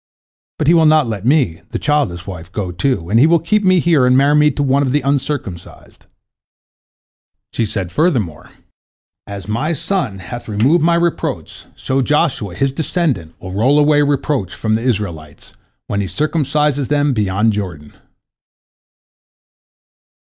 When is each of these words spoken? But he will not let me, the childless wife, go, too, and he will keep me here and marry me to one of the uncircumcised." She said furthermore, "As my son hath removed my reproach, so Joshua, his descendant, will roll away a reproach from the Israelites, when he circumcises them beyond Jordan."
But 0.57 0.65
he 0.65 0.73
will 0.73 0.87
not 0.87 1.07
let 1.07 1.27
me, 1.27 1.61
the 1.69 1.77
childless 1.77 2.25
wife, 2.25 2.51
go, 2.51 2.71
too, 2.71 3.11
and 3.11 3.19
he 3.19 3.27
will 3.27 3.37
keep 3.37 3.63
me 3.63 3.79
here 3.79 4.07
and 4.07 4.17
marry 4.17 4.35
me 4.35 4.49
to 4.49 4.63
one 4.63 4.81
of 4.81 4.91
the 4.91 5.01
uncircumcised." 5.01 6.07
She 7.53 7.67
said 7.67 7.91
furthermore, 7.91 8.49
"As 9.27 9.47
my 9.47 9.73
son 9.73 10.17
hath 10.17 10.47
removed 10.47 10.83
my 10.83 10.95
reproach, 10.95 11.65
so 11.75 12.01
Joshua, 12.01 12.55
his 12.55 12.71
descendant, 12.73 13.35
will 13.39 13.51
roll 13.51 13.77
away 13.77 13.99
a 13.99 14.03
reproach 14.05 14.55
from 14.55 14.73
the 14.73 14.81
Israelites, 14.81 15.53
when 15.85 16.01
he 16.01 16.07
circumcises 16.07 16.87
them 16.87 17.13
beyond 17.13 17.53
Jordan." 17.53 17.93